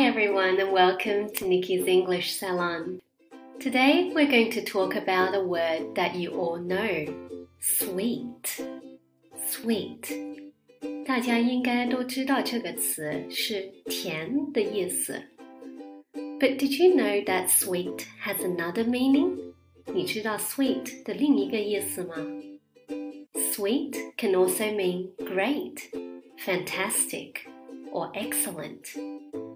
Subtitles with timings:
[0.00, 3.02] Hi everyone and welcome to Nikki's English Salon.
[3.60, 7.04] Today we're going to talk about a word that you all know
[7.60, 8.58] sweet.
[9.50, 10.08] Sweet.
[11.04, 15.22] 大家应该都知道这个词是甜的意思。
[16.40, 19.52] But did you know that sweet has another meaning?
[19.92, 22.14] 你知道 sweet 的另一个意思吗？
[23.52, 25.90] Sweet can also mean great,
[26.38, 27.40] fantastic,
[27.92, 28.96] or excellent.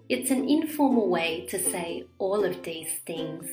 [0.07, 3.47] It's an informal way to say all of these things.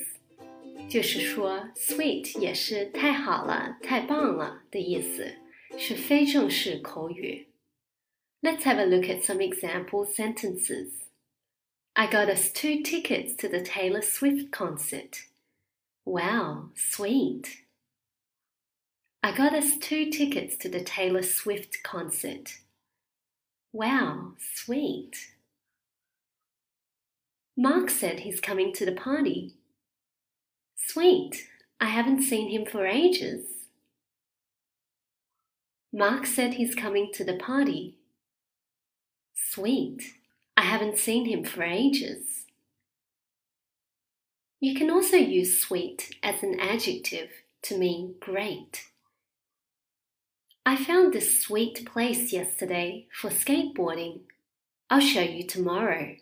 [0.89, 5.35] 就是说，sweet 也是太好了、太棒了的意思，
[5.77, 7.47] 是非正式口语。
[8.41, 10.91] Let's have a look at some example sentences.
[11.93, 15.25] I got us two tickets to the Taylor Swift concert.
[16.05, 17.59] Wow, sweet.
[19.21, 22.59] I got us two tickets to the Taylor Swift concert.
[23.73, 25.32] Wow, sweet.
[27.56, 29.54] Mark said he's coming to the party.
[30.76, 31.46] Sweet,
[31.80, 33.46] I haven't seen him for ages.
[35.92, 37.94] Mark said he's coming to the party.
[39.34, 40.02] Sweet,
[40.56, 42.46] I haven't seen him for ages.
[44.60, 47.28] You can also use sweet as an adjective
[47.62, 48.86] to mean great.
[50.66, 54.22] I found this sweet place yesterday for skateboarding.
[54.90, 56.16] I'll show you tomorrow.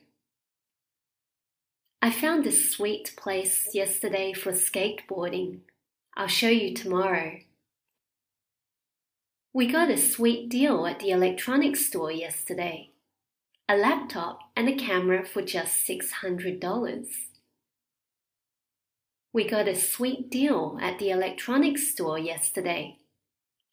[2.05, 5.61] I found a sweet place yesterday for skateboarding.
[6.17, 7.39] I'll show you tomorrow.
[9.55, 12.89] We got a sweet deal at the electronics store yesterday
[13.69, 17.07] a laptop and a camera for just $600.
[19.33, 22.99] We got a sweet deal at the electronics store yesterday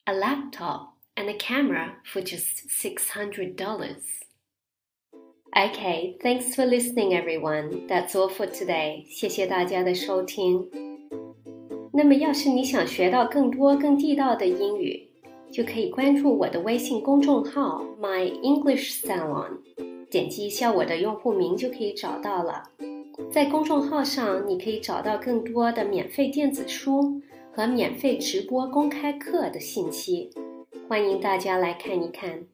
[0.06, 4.29] a laptop and a camera for just $600.
[5.56, 7.88] Okay, thanks for listening, everyone.
[7.88, 9.04] That's all for today.
[9.10, 10.70] 谢谢大家的收听。
[11.92, 15.10] 那么，要是你想学到更多更地道的英语，
[15.52, 19.58] 就可以关注我的微信公众号 My English Salon，
[20.10, 22.64] 点击一下我的用户名就可以找到了。
[23.32, 27.22] 在公众号上，你可以找到更多的免费电子书
[27.52, 30.30] 和免费直播公开课的信息，
[30.88, 32.46] 欢迎大家来看一看。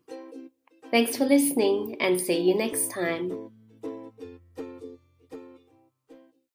[0.96, 3.55] Thanks for listening and see you next time.